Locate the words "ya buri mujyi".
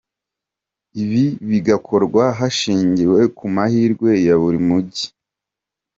4.27-5.05